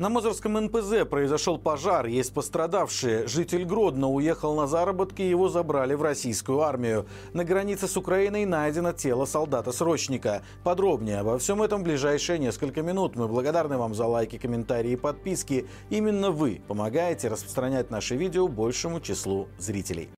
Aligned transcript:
На 0.00 0.08
Мозырском 0.08 0.54
НПЗ 0.54 1.04
произошел 1.04 1.58
пожар, 1.58 2.06
есть 2.06 2.32
пострадавшие. 2.32 3.26
Житель 3.26 3.66
Гродно 3.66 4.08
уехал 4.08 4.56
на 4.56 4.66
заработки, 4.66 5.20
его 5.20 5.50
забрали 5.50 5.92
в 5.92 6.00
российскую 6.00 6.62
армию. 6.62 7.04
На 7.34 7.44
границе 7.44 7.86
с 7.86 7.98
Украиной 7.98 8.46
найдено 8.46 8.94
тело 8.94 9.26
солдата-срочника. 9.26 10.42
Подробнее 10.64 11.18
обо 11.18 11.36
всем 11.36 11.62
этом 11.62 11.82
в 11.82 11.84
ближайшие 11.84 12.38
несколько 12.38 12.80
минут. 12.80 13.14
Мы 13.14 13.28
благодарны 13.28 13.76
вам 13.76 13.94
за 13.94 14.06
лайки, 14.06 14.38
комментарии 14.38 14.92
и 14.92 14.96
подписки. 14.96 15.66
Именно 15.90 16.30
вы 16.30 16.62
помогаете 16.66 17.28
распространять 17.28 17.90
наши 17.90 18.16
видео 18.16 18.48
большему 18.48 19.00
числу 19.00 19.48
зрителей. 19.58 20.08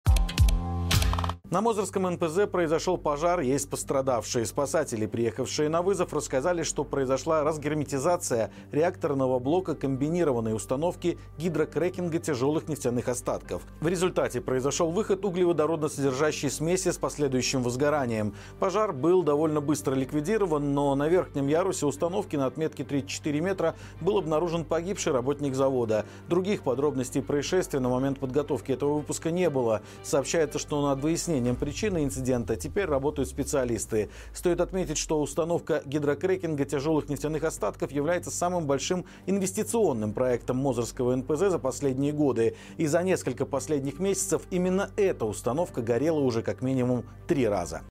На 1.53 1.61
Мозырском 1.61 2.09
НПЗ 2.11 2.51
произошел 2.51 2.97
пожар, 2.97 3.41
есть 3.41 3.69
пострадавшие. 3.69 4.47
Спасатели, 4.47 5.05
приехавшие 5.05 5.69
на 5.69 5.83
вызов, 5.83 6.15
рассказали, 6.15 6.63
что 6.63 6.83
произошла 6.83 7.45
разгерметизация 7.45 8.51
реакторного 8.71 9.39
блока 9.39 9.75
комбинированной 9.75 10.55
установки 10.55 11.19
гидрокрекинга 11.37 12.21
тяжелых 12.21 12.69
нефтяных 12.69 13.07
остатков. 13.09 13.65
В 13.83 13.89
результате 13.89 14.41
произошел 14.41 14.91
выход 14.91 15.27
углеводородно-содержащей 15.27 16.49
смеси 16.49 16.91
с 16.91 16.97
последующим 16.97 17.63
возгоранием. 17.63 18.35
Пожар 18.59 18.95
был 18.95 19.23
довольно 19.23 19.61
быстро 19.61 19.95
ликвидирован, 19.95 20.73
но 20.73 20.95
на 20.95 21.07
верхнем 21.09 21.49
ярусе 21.49 21.85
установки 21.85 22.35
на 22.35 22.47
отметке 22.47 22.83
34 22.83 23.41
метра 23.43 23.75
был 24.01 24.17
обнаружен 24.17 24.65
погибший 24.65 25.13
работник 25.13 25.55
завода. 25.55 26.07
Других 26.31 26.63
подробностей 26.63 27.21
происшествия 27.21 27.81
на 27.81 27.91
момент 27.91 28.21
подготовки 28.21 28.73
этого 28.73 28.95
выпуска 28.95 29.31
не 29.31 29.51
было. 29.51 29.83
Сообщается, 30.03 30.59
что 30.59 30.81
над 30.89 31.03
выяснением 31.03 31.42
выяснением 31.43 31.57
причины 31.57 32.05
инцидента 32.05 32.57
теперь 32.57 32.87
работают 32.87 33.29
специалисты. 33.29 34.11
Стоит 34.33 34.61
отметить, 34.61 34.99
что 34.99 35.21
установка 35.21 35.83
гидрокрекинга 35.85 36.65
тяжелых 36.65 37.09
нефтяных 37.09 37.43
остатков 37.45 37.91
является 37.91 38.31
самым 38.31 38.67
большим 38.67 39.05
инвестиционным 39.27 40.13
проектом 40.13 40.59
Мозырского 40.59 41.17
НПЗ 41.17 41.51
за 41.51 41.59
последние 41.59 42.13
годы. 42.13 42.55
И 42.77 42.87
за 42.87 43.03
несколько 43.03 43.45
последних 43.45 43.99
месяцев 43.99 44.43
именно 44.51 44.91
эта 44.97 45.25
установка 45.25 45.83
горела 45.83 46.21
уже 46.21 46.43
как 46.43 46.63
минимум 46.63 47.05
три 47.27 47.49
раза. 47.49 47.83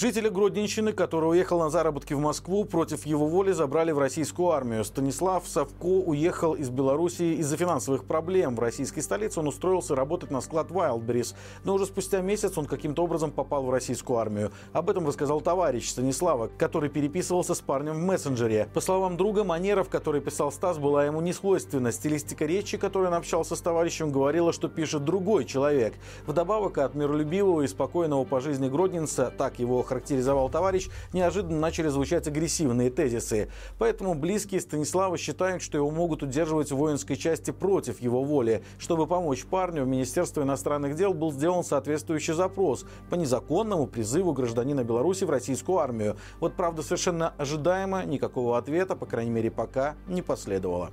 Жителя 0.00 0.30
Гродненщины, 0.30 0.92
который 0.92 1.30
уехал 1.30 1.58
на 1.58 1.70
заработки 1.70 2.14
в 2.14 2.20
Москву, 2.20 2.64
против 2.64 3.04
его 3.04 3.26
воли 3.26 3.50
забрали 3.50 3.90
в 3.90 3.98
российскую 3.98 4.50
армию. 4.50 4.84
Станислав 4.84 5.42
Савко 5.44 5.86
уехал 5.86 6.54
из 6.54 6.70
Белоруссии 6.70 7.34
из-за 7.38 7.56
финансовых 7.56 8.04
проблем. 8.04 8.54
В 8.54 8.60
российской 8.60 9.00
столице 9.00 9.40
он 9.40 9.48
устроился 9.48 9.96
работать 9.96 10.30
на 10.30 10.40
склад 10.40 10.70
Wildberries. 10.70 11.34
Но 11.64 11.74
уже 11.74 11.86
спустя 11.86 12.20
месяц 12.20 12.56
он 12.56 12.66
каким-то 12.66 13.02
образом 13.02 13.32
попал 13.32 13.64
в 13.64 13.70
российскую 13.70 14.20
армию. 14.20 14.52
Об 14.72 14.88
этом 14.88 15.04
рассказал 15.04 15.40
товарищ 15.40 15.88
Станислава, 15.88 16.48
который 16.56 16.90
переписывался 16.90 17.56
с 17.56 17.60
парнем 17.60 17.94
в 17.94 18.04
мессенджере. 18.04 18.68
По 18.72 18.80
словам 18.80 19.16
друга, 19.16 19.42
манера, 19.42 19.82
в 19.82 19.88
которой 19.88 20.20
писал 20.20 20.52
Стас, 20.52 20.78
была 20.78 21.06
ему 21.06 21.20
не 21.20 21.32
свойственна. 21.32 21.90
Стилистика 21.90 22.46
речи, 22.46 22.76
которой 22.76 23.08
он 23.08 23.14
общался 23.14 23.56
с 23.56 23.60
товарищем, 23.60 24.12
говорила, 24.12 24.52
что 24.52 24.68
пишет 24.68 25.04
другой 25.04 25.44
человек. 25.44 25.94
Вдобавок 26.24 26.78
от 26.78 26.94
миролюбивого 26.94 27.62
и 27.62 27.66
спокойного 27.66 28.22
по 28.22 28.38
жизни 28.38 28.68
Гродненца, 28.68 29.32
так 29.36 29.58
его 29.58 29.87
характеризовал 29.88 30.48
товарищ, 30.50 30.88
неожиданно 31.12 31.58
начали 31.58 31.88
звучать 31.88 32.28
агрессивные 32.28 32.90
тезисы. 32.90 33.48
Поэтому 33.78 34.14
близкие 34.14 34.60
Станислава 34.60 35.18
считают, 35.18 35.62
что 35.62 35.78
его 35.78 35.90
могут 35.90 36.22
удерживать 36.22 36.70
в 36.70 36.76
воинской 36.76 37.16
части 37.16 37.50
против 37.50 38.00
его 38.00 38.22
воли. 38.22 38.62
Чтобы 38.78 39.06
помочь 39.06 39.44
парню, 39.44 39.84
в 39.84 39.88
Министерство 39.88 40.42
иностранных 40.42 40.94
дел 40.94 41.14
был 41.14 41.32
сделан 41.32 41.64
соответствующий 41.64 42.34
запрос 42.34 42.84
по 43.10 43.14
незаконному 43.14 43.86
призыву 43.86 44.32
гражданина 44.32 44.84
Беларуси 44.84 45.24
в 45.24 45.30
российскую 45.30 45.78
армию. 45.78 46.16
Вот 46.40 46.54
правда 46.54 46.82
совершенно 46.82 47.34
ожидаемо 47.38 48.04
никакого 48.04 48.58
ответа, 48.58 48.96
по 48.96 49.06
крайней 49.06 49.30
мере 49.30 49.50
пока, 49.50 49.96
не 50.06 50.22
последовало. 50.22 50.90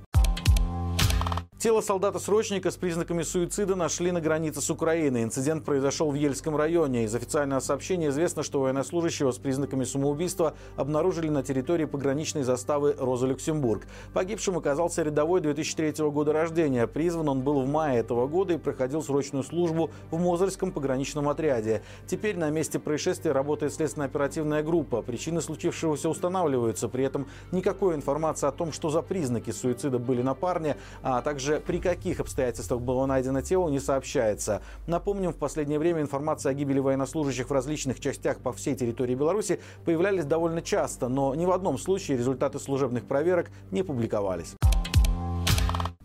Тело 1.66 1.80
солдата-срочника 1.80 2.70
с 2.70 2.76
признаками 2.76 3.24
суицида 3.24 3.74
нашли 3.74 4.12
на 4.12 4.20
границе 4.20 4.60
с 4.60 4.70
Украиной. 4.70 5.24
Инцидент 5.24 5.64
произошел 5.64 6.12
в 6.12 6.14
Ельском 6.14 6.54
районе. 6.54 7.02
Из 7.02 7.12
официального 7.12 7.58
сообщения 7.58 8.10
известно, 8.10 8.44
что 8.44 8.60
военнослужащего 8.60 9.32
с 9.32 9.38
признаками 9.38 9.82
самоубийства 9.82 10.54
обнаружили 10.76 11.28
на 11.28 11.42
территории 11.42 11.84
пограничной 11.86 12.44
заставы 12.44 12.94
Роза-Люксембург. 12.96 13.88
Погибшим 14.14 14.56
оказался 14.56 15.02
рядовой 15.02 15.40
2003 15.40 16.08
года 16.10 16.32
рождения. 16.32 16.86
Призван 16.86 17.28
он 17.28 17.40
был 17.40 17.60
в 17.62 17.66
мае 17.66 17.98
этого 17.98 18.28
года 18.28 18.54
и 18.54 18.58
проходил 18.58 19.02
срочную 19.02 19.42
службу 19.42 19.90
в 20.12 20.20
Мозырском 20.20 20.70
пограничном 20.70 21.28
отряде. 21.28 21.82
Теперь 22.06 22.36
на 22.38 22.48
месте 22.48 22.78
происшествия 22.78 23.32
работает 23.32 23.74
следственно-оперативная 23.74 24.62
группа. 24.62 25.02
Причины 25.02 25.40
случившегося 25.40 26.10
устанавливаются. 26.10 26.88
При 26.88 27.02
этом 27.02 27.26
никакой 27.50 27.96
информации 27.96 28.46
о 28.46 28.52
том, 28.52 28.70
что 28.70 28.88
за 28.88 29.02
признаки 29.02 29.50
суицида 29.50 29.98
были 29.98 30.22
на 30.22 30.34
парне, 30.34 30.76
а 31.02 31.20
также 31.22 31.55
при 31.60 31.78
каких 31.78 32.20
обстоятельствах 32.20 32.80
было 32.80 33.06
найдено 33.06 33.40
тело, 33.40 33.68
не 33.68 33.80
сообщается. 33.80 34.62
Напомним, 34.86 35.32
в 35.32 35.36
последнее 35.36 35.78
время 35.78 36.02
информация 36.02 36.50
о 36.50 36.54
гибели 36.54 36.78
военнослужащих 36.78 37.48
в 37.48 37.52
различных 37.52 38.00
частях 38.00 38.38
по 38.38 38.52
всей 38.52 38.74
территории 38.74 39.14
Беларуси 39.14 39.60
появлялись 39.84 40.24
довольно 40.24 40.62
часто, 40.62 41.08
но 41.08 41.34
ни 41.34 41.46
в 41.46 41.50
одном 41.50 41.78
случае 41.78 42.18
результаты 42.18 42.58
служебных 42.58 43.04
проверок 43.04 43.50
не 43.70 43.82
публиковались. 43.82 44.56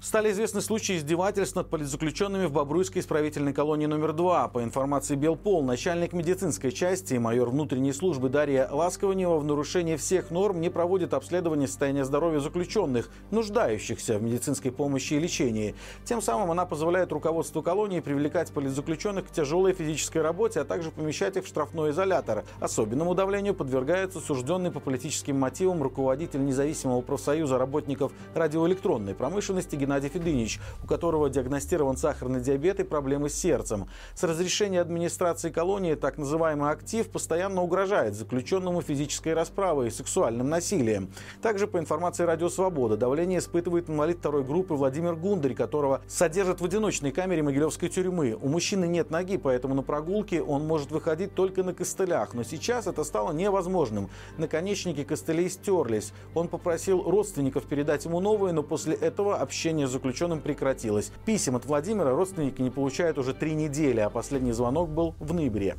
Стали 0.03 0.31
известны 0.31 0.62
случаи 0.62 0.97
издевательств 0.97 1.56
над 1.56 1.69
политзаключенными 1.69 2.47
в 2.47 2.51
Бобруйской 2.51 3.03
исправительной 3.03 3.53
колонии 3.53 3.85
номер 3.85 4.13
2. 4.13 4.47
По 4.47 4.63
информации 4.63 5.13
Белпол, 5.13 5.63
начальник 5.63 6.13
медицинской 6.13 6.72
части 6.72 7.13
и 7.13 7.19
майор 7.19 7.51
внутренней 7.51 7.94
службы 7.94 8.29
Дарья 8.29 8.67
Ласкованева 8.72 9.38
в 9.38 9.45
нарушении 9.45 9.97
всех 9.97 10.31
норм 10.31 10.59
не 10.59 10.72
проводит 10.72 11.13
обследование 11.13 11.67
состояния 11.67 12.03
здоровья 12.03 12.40
заключенных, 12.40 13.11
нуждающихся 13.29 14.17
в 14.17 14.23
медицинской 14.23 14.72
помощи 14.72 15.13
и 15.13 15.19
лечении. 15.19 15.75
Тем 16.03 16.19
самым 16.23 16.50
она 16.50 16.66
позволяет 16.66 17.11
руководству 17.11 17.61
колонии 17.61 18.00
привлекать 18.00 18.51
политзаключенных 18.51 19.28
к 19.28 19.31
тяжелой 19.31 19.73
физической 19.73 20.23
работе, 20.23 20.61
а 20.61 20.66
также 20.66 20.90
помещать 20.90 21.38
их 21.38 21.45
в 21.45 21.47
штрафной 21.47 21.91
изолятор. 21.91 22.44
Особенному 22.59 23.13
давлению 23.13 23.53
подвергается 23.53 24.19
сужденный 24.19 24.72
по 24.72 24.79
политическим 24.79 25.38
мотивам 25.38 25.84
руководитель 25.84 26.44
независимого 26.44 27.01
профсоюза 27.01 27.59
работников 27.59 28.11
радиоэлектронной 28.34 29.13
промышленности 29.13 29.75
Федынович, 30.00 30.59
у 30.84 30.88
которого 30.88 31.29
диагностирован 31.29 31.97
сахарный 31.97 32.41
диабет 32.41 32.79
и 32.79 32.84
проблемы 32.84 33.29
с 33.29 33.34
сердцем. 33.34 33.88
С 34.16 34.24
разрешения 34.24 34.79
администрации 34.81 35.50
колонии 35.50 35.96
так 35.96 36.18
называемый 36.18 36.72
актив 36.72 37.09
постоянно 37.09 37.63
угрожает 37.63 38.16
заключенному 38.16 38.81
физической 38.81 39.34
расправой 39.34 39.88
и 39.88 39.91
сексуальным 39.91 40.50
насилием. 40.50 41.09
Также 41.41 41.68
по 41.68 41.78
информации 41.78 42.24
Радио 42.24 42.50
Свобода 42.50 42.97
давление 42.97 43.40
испытывает 43.40 43.90
инвалид 43.90 44.18
второй 44.19 44.44
группы 44.44 44.74
Владимир 44.74 45.16
Гундарь, 45.16 45.53
которого 45.53 46.02
содержат 46.08 46.62
в 46.62 46.66
одиночной 46.66 47.12
камере 47.12 47.44
Могилевской 47.44 47.90
тюрьмы. 47.90 48.38
У 48.41 48.47
мужчины 48.47 48.85
нет 48.85 49.09
ноги, 49.09 49.38
поэтому 49.38 49.73
на 49.73 49.84
прогулке 49.84 50.41
он 50.41 50.66
может 50.66 50.91
выходить 50.91 51.34
только 51.34 51.63
на 51.63 51.73
костылях. 51.73 52.34
Но 52.34 52.44
сейчас 52.44 52.88
это 52.88 53.03
стало 53.03 53.31
невозможным. 53.31 54.09
Наконечники 54.38 55.03
костылей 55.03 55.50
стерлись. 55.50 56.13
Он 56.35 56.47
попросил 56.47 57.02
родственников 57.03 57.66
передать 57.66 58.06
ему 58.06 58.19
новые, 58.19 58.53
но 58.53 58.63
после 58.63 58.96
этого 58.96 59.38
общение 59.38 59.81
общение 59.81 59.88
с 59.88 59.92
заключенным 59.92 60.42
прекратилось. 60.42 61.12
Писем 61.25 61.56
от 61.56 61.66
Владимира 61.66 62.12
родственники 62.12 62.62
не 62.62 62.69
получают 62.69 63.18
уже 63.18 63.34
три 63.34 63.53
недели, 63.53 64.00
а 64.00 64.09
последний 64.09 64.52
звонок 64.52 64.90
был 64.90 65.16
в 65.19 65.34
ноябре. 65.34 65.75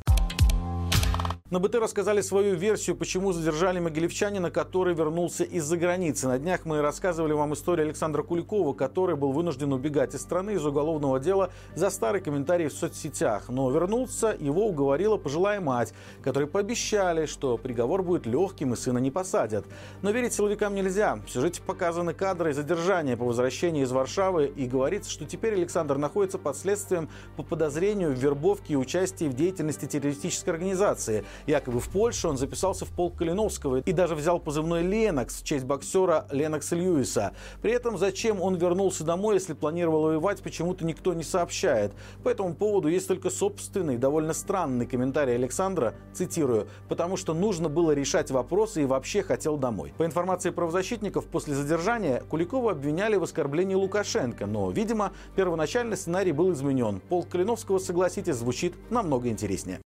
На 1.53 1.59
БТ 1.59 1.75
рассказали 1.75 2.21
свою 2.21 2.55
версию, 2.55 2.95
почему 2.95 3.31
задержали 3.31 3.79
могилевчанина, 3.79 4.49
который 4.49 4.95
вернулся 4.95 5.43
из-за 5.43 5.77
границы. 5.77 6.27
На 6.27 6.39
днях 6.39 6.65
мы 6.65 6.81
рассказывали 6.81 7.33
вам 7.33 7.53
историю 7.53 7.85
Александра 7.85 8.23
Куликова, 8.23 8.73
который 8.73 9.15
был 9.15 9.31
вынужден 9.31 9.71
убегать 9.71 10.15
из 10.15 10.21
страны 10.21 10.55
из 10.55 10.65
уголовного 10.65 11.19
дела 11.19 11.51
за 11.75 11.91
старый 11.91 12.21
комментарий 12.21 12.69
в 12.69 12.73
соцсетях. 12.73 13.49
Но 13.49 13.69
вернулся, 13.69 14.35
его 14.39 14.65
уговорила 14.65 15.17
пожилая 15.17 15.61
мать, 15.61 15.93
которые 16.23 16.49
пообещали, 16.49 17.27
что 17.27 17.59
приговор 17.59 18.01
будет 18.01 18.25
легким 18.25 18.73
и 18.73 18.75
сына 18.75 18.97
не 18.97 19.11
посадят. 19.11 19.63
Но 20.01 20.09
верить 20.09 20.33
силовикам 20.33 20.73
нельзя. 20.73 21.19
В 21.23 21.29
сюжете 21.29 21.61
показаны 21.61 22.15
кадры 22.15 22.55
задержания 22.55 23.15
по 23.15 23.25
возвращении 23.25 23.83
из 23.83 23.91
Варшавы 23.91 24.47
и 24.47 24.65
говорится, 24.65 25.11
что 25.11 25.25
теперь 25.25 25.53
Александр 25.53 25.99
находится 25.99 26.39
под 26.39 26.57
следствием 26.57 27.09
по 27.37 27.43
подозрению 27.43 28.09
в 28.09 28.17
вербовке 28.17 28.73
и 28.73 28.75
участии 28.75 29.25
в 29.25 29.35
деятельности 29.35 29.85
террористической 29.85 30.53
организации– 30.53 31.23
Якобы 31.45 31.79
в 31.79 31.89
Польше 31.89 32.27
он 32.27 32.37
записался 32.37 32.85
в 32.85 32.89
полк 32.89 33.17
Калиновского 33.17 33.77
и 33.77 33.91
даже 33.91 34.15
взял 34.15 34.39
позывной 34.39 34.81
«Ленокс» 34.83 35.41
в 35.41 35.43
честь 35.43 35.65
боксера 35.65 36.25
Ленокса 36.31 36.75
Льюиса. 36.75 37.33
При 37.61 37.71
этом 37.71 37.97
зачем 37.97 38.41
он 38.41 38.55
вернулся 38.55 39.03
домой, 39.03 39.35
если 39.35 39.53
планировал 39.53 40.03
воевать, 40.03 40.41
почему-то 40.41 40.85
никто 40.85 41.13
не 41.13 41.23
сообщает. 41.23 41.93
По 42.23 42.29
этому 42.29 42.53
поводу 42.55 42.87
есть 42.87 43.07
только 43.07 43.29
собственный, 43.29 43.97
довольно 43.97 44.33
странный 44.33 44.85
комментарий 44.85 45.35
Александра, 45.35 45.95
цитирую, 46.13 46.67
«потому 46.87 47.17
что 47.17 47.33
нужно 47.33 47.69
было 47.69 47.91
решать 47.91 48.31
вопросы 48.31 48.83
и 48.83 48.85
вообще 48.85 49.21
хотел 49.21 49.57
домой». 49.57 49.93
По 49.97 50.05
информации 50.05 50.49
правозащитников, 50.49 51.25
после 51.25 51.55
задержания 51.55 52.21
Куликова 52.29 52.71
обвиняли 52.71 53.15
в 53.15 53.23
оскорблении 53.23 53.75
Лукашенко, 53.75 54.45
но, 54.45 54.71
видимо, 54.71 55.11
первоначальный 55.35 55.97
сценарий 55.97 56.31
был 56.31 56.53
изменен. 56.53 57.01
Полк 57.09 57.29
Калиновского, 57.29 57.79
согласитесь, 57.79 58.35
звучит 58.35 58.75
намного 58.89 59.29
интереснее. 59.29 59.81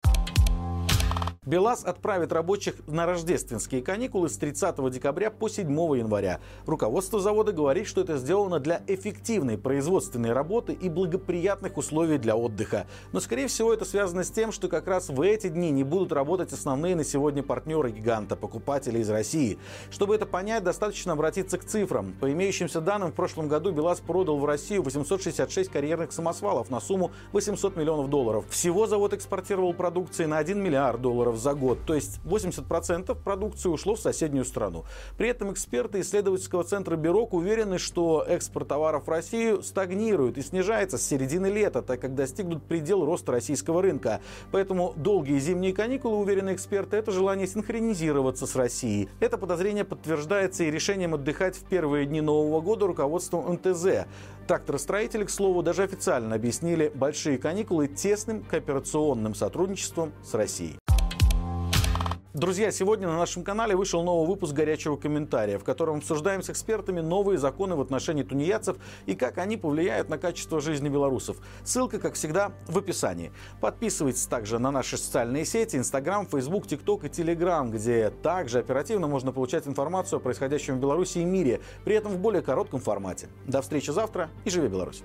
БелАЗ 1.46 1.84
отправит 1.84 2.32
рабочих 2.32 2.74
на 2.88 3.06
рождественские 3.06 3.80
каникулы 3.80 4.28
с 4.28 4.36
30 4.36 4.90
декабря 4.90 5.30
по 5.30 5.48
7 5.48 5.70
января. 5.96 6.40
Руководство 6.66 7.20
завода 7.20 7.52
говорит, 7.52 7.86
что 7.86 8.00
это 8.00 8.16
сделано 8.16 8.58
для 8.58 8.82
эффективной 8.88 9.56
производственной 9.56 10.32
работы 10.32 10.72
и 10.72 10.88
благоприятных 10.88 11.76
условий 11.76 12.18
для 12.18 12.34
отдыха. 12.34 12.88
Но, 13.12 13.20
скорее 13.20 13.46
всего, 13.46 13.72
это 13.72 13.84
связано 13.84 14.24
с 14.24 14.30
тем, 14.32 14.50
что 14.50 14.66
как 14.66 14.88
раз 14.88 15.08
в 15.08 15.20
эти 15.20 15.48
дни 15.48 15.70
не 15.70 15.84
будут 15.84 16.10
работать 16.10 16.52
основные 16.52 16.96
на 16.96 17.04
сегодня 17.04 17.44
партнеры 17.44 17.92
гиганта, 17.92 18.34
покупатели 18.34 18.98
из 18.98 19.08
России. 19.08 19.56
Чтобы 19.92 20.16
это 20.16 20.26
понять, 20.26 20.64
достаточно 20.64 21.12
обратиться 21.12 21.58
к 21.58 21.64
цифрам. 21.64 22.12
По 22.20 22.32
имеющимся 22.32 22.80
данным, 22.80 23.12
в 23.12 23.14
прошлом 23.14 23.46
году 23.46 23.70
БелАЗ 23.70 24.00
продал 24.00 24.38
в 24.38 24.44
Россию 24.46 24.82
866 24.82 25.70
карьерных 25.70 26.10
самосвалов 26.10 26.70
на 26.70 26.80
сумму 26.80 27.12
800 27.30 27.76
миллионов 27.76 28.10
долларов. 28.10 28.46
Всего 28.50 28.88
завод 28.88 29.12
экспортировал 29.12 29.74
продукции 29.74 30.24
на 30.24 30.38
1 30.38 30.60
миллиард 30.60 31.00
долларов 31.00 31.35
за 31.36 31.54
год, 31.54 31.78
то 31.86 31.94
есть 31.94 32.20
80% 32.24 33.14
продукции 33.22 33.68
ушло 33.68 33.94
в 33.94 34.00
соседнюю 34.00 34.44
страну. 34.44 34.84
При 35.16 35.28
этом 35.28 35.52
эксперты 35.52 36.00
исследовательского 36.00 36.64
центра 36.64 36.96
Бюрок 36.96 37.34
уверены, 37.34 37.78
что 37.78 38.24
экспорт 38.26 38.68
товаров 38.68 39.06
в 39.06 39.10
Россию 39.10 39.62
стагнирует 39.62 40.38
и 40.38 40.42
снижается 40.42 40.98
с 40.98 41.02
середины 41.02 41.46
лета, 41.46 41.82
так 41.82 42.00
как 42.00 42.14
достигнут 42.14 42.62
предел 42.62 43.04
роста 43.04 43.32
российского 43.32 43.82
рынка. 43.82 44.20
Поэтому 44.52 44.94
долгие 44.96 45.38
зимние 45.38 45.72
каникулы, 45.72 46.16
уверены 46.16 46.54
эксперты, 46.54 46.96
это 46.96 47.12
желание 47.12 47.46
синхронизироваться 47.46 48.46
с 48.46 48.56
Россией. 48.56 49.08
Это 49.20 49.38
подозрение 49.38 49.84
подтверждается 49.84 50.64
и 50.64 50.70
решением 50.70 51.14
отдыхать 51.14 51.56
в 51.56 51.64
первые 51.64 52.06
дни 52.06 52.20
Нового 52.20 52.60
года 52.60 52.86
руководством 52.86 53.52
МТЗ. 53.52 54.06
Тракторостроители, 54.46 55.24
к 55.24 55.30
слову, 55.30 55.62
даже 55.62 55.82
официально 55.82 56.36
объяснили 56.36 56.92
большие 56.94 57.38
каникулы 57.38 57.88
тесным 57.88 58.44
кооперационным 58.44 59.34
сотрудничеством 59.34 60.12
с 60.22 60.34
Россией. 60.34 60.76
Друзья, 62.36 62.70
сегодня 62.70 63.08
на 63.08 63.16
нашем 63.16 63.42
канале 63.42 63.74
вышел 63.74 64.02
новый 64.02 64.28
выпуск 64.28 64.52
«Горячего 64.52 64.98
комментария», 64.98 65.58
в 65.58 65.64
котором 65.64 65.96
обсуждаем 65.96 66.42
с 66.42 66.50
экспертами 66.50 67.00
новые 67.00 67.38
законы 67.38 67.76
в 67.76 67.80
отношении 67.80 68.24
тунеядцев 68.24 68.76
и 69.06 69.14
как 69.14 69.38
они 69.38 69.56
повлияют 69.56 70.10
на 70.10 70.18
качество 70.18 70.60
жизни 70.60 70.90
белорусов. 70.90 71.38
Ссылка, 71.64 71.98
как 71.98 72.12
всегда, 72.12 72.52
в 72.66 72.76
описании. 72.76 73.32
Подписывайтесь 73.62 74.26
также 74.26 74.58
на 74.58 74.70
наши 74.70 74.98
социальные 74.98 75.46
сети, 75.46 75.76
Инстаграм, 75.76 76.26
Фейсбук, 76.26 76.66
ТикТок 76.66 77.06
и 77.06 77.08
Телеграм, 77.08 77.70
где 77.70 78.10
также 78.10 78.58
оперативно 78.58 79.06
можно 79.06 79.32
получать 79.32 79.66
информацию 79.66 80.18
о 80.18 80.20
происходящем 80.20 80.76
в 80.76 80.78
Беларуси 80.78 81.20
и 81.20 81.24
мире, 81.24 81.62
при 81.86 81.94
этом 81.94 82.12
в 82.12 82.18
более 82.18 82.42
коротком 82.42 82.80
формате. 82.80 83.30
До 83.46 83.62
встречи 83.62 83.90
завтра 83.92 84.28
и 84.44 84.50
живи 84.50 84.68
Беларусь! 84.68 85.02